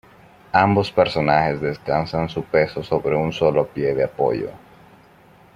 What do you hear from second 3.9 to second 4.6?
de apoyo.